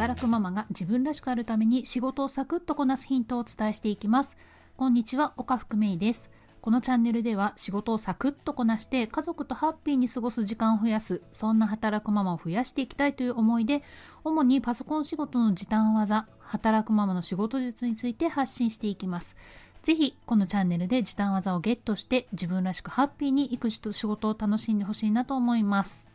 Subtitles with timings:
[0.00, 4.38] 働くママが自分らしくあるために仕事をサクッとこなすヒントをお伝えしていきます。
[4.78, 6.30] こんにちは岡福芽衣です。
[6.62, 13.82] このチャンネルでは仕事をサクッとこなして家族とハッピーに過ごす時間を増やすそんな働くママを増やしていきたいという思いで
[14.24, 19.36] 主にパソコン仕事の時短技働くママの仕事術について発信していきます。
[19.82, 26.08] ぜひこのチャンネルで時短技をゲットして自分らしくハッピーに育児と仕事を楽しんでほしいなと思います。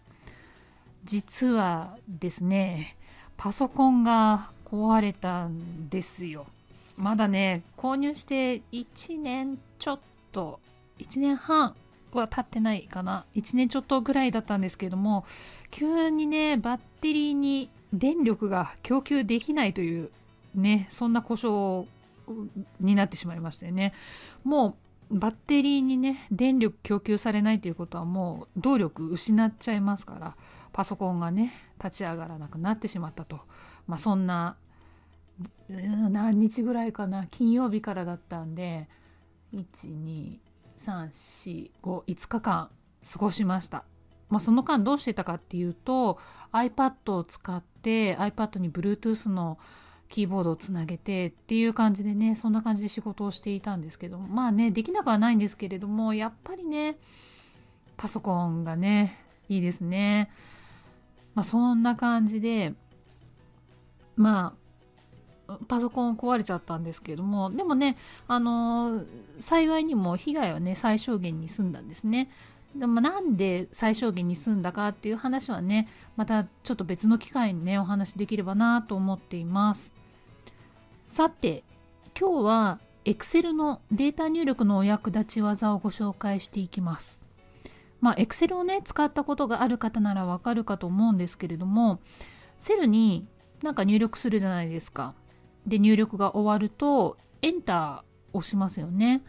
[1.03, 2.97] 実はですね
[3.37, 6.47] パソコンが壊れたんですよ。
[6.97, 9.99] まだね購入して1年ちょっ
[10.31, 10.59] と
[10.99, 11.75] 1年半
[12.13, 13.25] は経ってないかな。
[13.35, 15.25] 1年ちょっとぐらいだったんですけども
[15.71, 20.09] 急にねバッテリーに電力が供給できないという
[20.55, 21.87] ねそんな故障
[22.79, 23.93] になってしまいましてね。
[24.43, 24.77] も
[25.11, 30.35] うバッテリーにね電力供給されないということはもう動力失っちゃいますから。
[30.75, 33.39] パソコンがね立ち上がらなくなってしまったと、
[33.87, 34.57] まあ、そんな
[35.69, 38.89] 何日ぐらいかな金曜日からだったんで
[39.53, 42.69] 12345日間
[43.09, 43.85] 過ごしました。
[44.29, 46.19] まあ、その間どうしてたかっていうと
[46.51, 49.57] iPad を使って iPad に Bluetooth の
[50.09, 56.97] キーボードをつなげてっていう感じでねそんな感じで仕事をしていたんですけどまあねできなくはないんですけれどもやっぱりね
[57.95, 60.31] パソコンがねいいですね。
[61.35, 62.73] まあ、そんな感じで
[64.15, 64.55] ま
[65.47, 67.97] あパソコン壊れちゃったんですけれどもでもね
[68.27, 69.03] あの
[69.37, 72.29] 幸いにも被害はね最小限に済んだんですね。
[72.75, 79.93] でもなんで最小限に済んだかっていう話はねまたちょっと別の機会にねお話できればなと思っています
[81.07, 81.63] さて
[82.19, 87.24] 今日は Excel のデータ入力のお役立ち技をご紹介していきます
[88.01, 91.99] まあ、Excel をね、使ったことがある方ならわかるかと思うんですけれども、
[92.59, 93.27] セルに
[93.63, 95.13] なんか入力するじゃないですか。
[95.65, 99.23] で、入力が終わると、エンター押しますよね。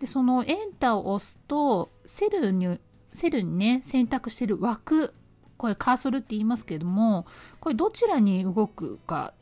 [0.00, 2.78] で、そのエンターを押すと、セルに、
[3.12, 5.14] セルにね、選択してる枠、
[5.56, 7.26] これカーソルって言いますけれども、
[7.60, 9.32] これどちらに動くか、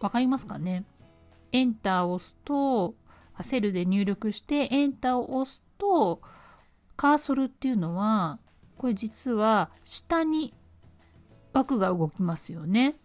[0.00, 0.84] わかりますかね？
[1.52, 2.94] エンターを押すと、
[3.40, 6.22] セルで入力してエンターを押すと、
[6.96, 8.38] カーソルっていうのは
[8.78, 10.54] これ実は下に
[11.52, 12.96] 枠が動きますよね。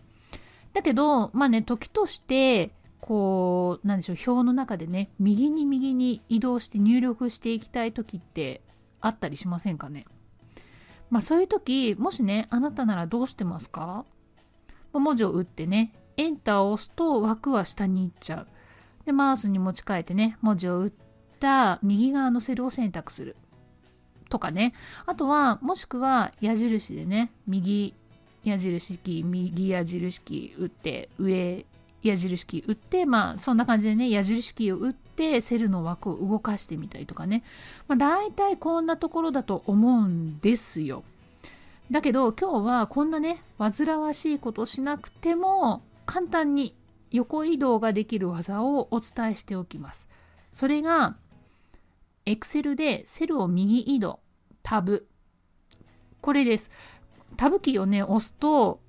[0.73, 8.61] だけどまあね時としてこうなんでしょう表の中でね右に右に移動して入力していきたい時って
[9.01, 10.05] あったりしませんかね。
[11.09, 14.05] まあそういう時もしねあなたならどうしてますか？
[14.93, 18.47] 文字を打ってねエンターを押すと枠は下に行っちゃう。
[19.05, 20.93] でマウスに持ち替えてね文字を打っ
[21.39, 23.35] た右側のセルを選択する。
[24.31, 24.73] とかね。
[25.05, 27.93] あとは、もしくは矢印でね、右
[28.43, 31.65] 矢印キー、右矢印キー打って、上
[32.01, 37.43] 矢印キー打って、まあそんな感じでね、矢印キーを打って、セルの枠を動かしてみたりとかね。
[37.87, 41.03] まあ大体こんなところだと思うんですよ。
[41.91, 46.73] だけど今日はこんなね、煩わしいことしなくても、簡単に
[47.11, 50.07] 横移動ができる技をお伝えしておきます。
[50.53, 51.17] それが、
[52.25, 54.19] Excel でセルを右移動、
[54.63, 55.07] タブ。
[56.21, 56.69] これです。
[57.37, 58.79] タブキーをね、押すと、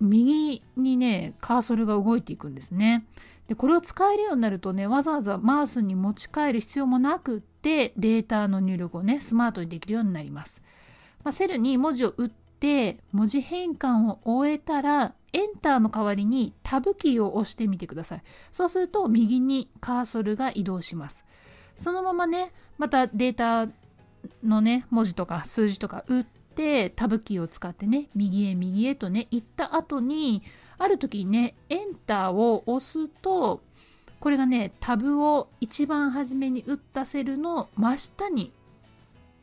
[0.00, 3.06] 右にね、カーソルが動いていくんですね。
[3.48, 10.60] で、これを使えるようになるとね、わざわざマウスに持ち帰る必要もなくって、データの入力をね、スマートにできるようになります。
[11.24, 18.22] まあ、セルに文字を打って、文字変換を終えたら、エンターの代わりにタブキーを押してみてください。
[18.52, 21.24] そうすると、右にカーソルが移動します。
[21.76, 23.72] そのままね、またデータ
[24.42, 30.42] のね、文字とか数字とか打って、タブキーを使ってね、右へ右へとね、行った後に、
[30.78, 33.62] ある時にね、エンターを押すと、
[34.20, 38.52] これがね、タブを一番初めに打ったセルの真下に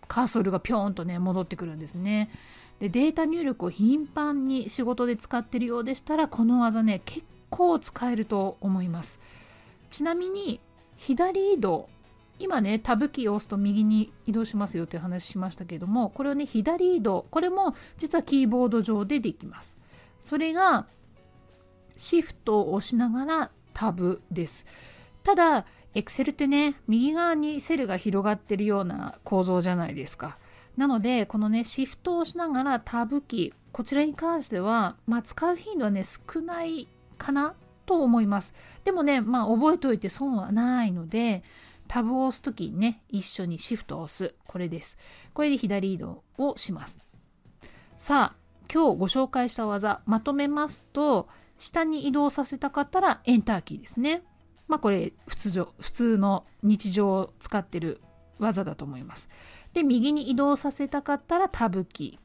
[0.07, 2.29] カーソルがピョーンとね、戻ってくるんですね。
[2.79, 9.19] で、データ入力を頻繁に仕事で使ってるようでしたら、この技ね、結構使えると思います。
[9.89, 10.59] ちなみに、
[10.97, 11.89] 左移動
[12.43, 19.77] 今ねタブキーを押すと右に移動しますよという話しましたけれどもこれをね左移動これも実はキーボード上でできます。
[20.19, 20.85] それが
[21.95, 24.65] シフトを押しながらタブです。
[25.23, 30.37] ただ Excel ってね右側にセルが広がってるような構造じゃないですか。
[30.75, 37.53] なのでこのねシフトを押しながらタブキーこちらに関しては、まあ、使う頻度はね少ないかな
[37.85, 38.53] と思います。
[38.83, 41.43] でもねまあ覚えておいて損はないので
[41.93, 44.33] タブを押すときにね、一緒にシフトを押す。
[44.47, 44.97] これです。
[45.31, 46.99] これで左移動をします。
[47.97, 48.35] さあ、
[48.73, 51.29] 今日ご紹介した技、まとめますと、
[51.59, 54.23] 下に移動させたかったらエンターキーですね。
[54.67, 58.01] まあこれ普通普通の日常を使ってる
[58.39, 59.29] 技だと思います。
[59.73, 62.17] で、右に移動させたかったらタブキ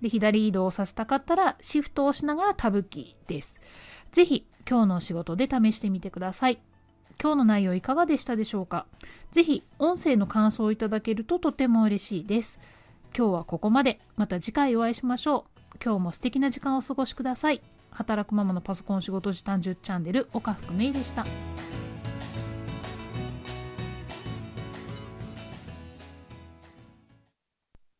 [0.00, 0.02] ー。
[0.04, 3.58] で、左移動させたかったらシフトを押しながらタブキーです。
[4.12, 6.60] ぜひ今日のお仕事で試してみてください。
[7.20, 8.86] 今日の内容いかがでしたでしょうか？
[9.32, 12.60] ぜひ音声の感想をいただけるととても嬉しいです。
[13.16, 13.98] 今日はここまで。
[14.16, 15.78] また次回お会いしましょう。
[15.82, 17.62] 今日も素敵な時間をお過ごしください。
[17.90, 21.24] 働くママのパソコン仕事時短10チャンネル岡福芽衣でした。